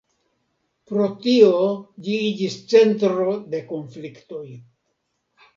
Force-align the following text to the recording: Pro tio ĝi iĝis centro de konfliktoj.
Pro 0.91 1.09
tio 1.25 1.51
ĝi 2.07 2.15
iĝis 2.29 2.57
centro 2.73 3.37
de 3.55 3.63
konfliktoj. 3.73 4.45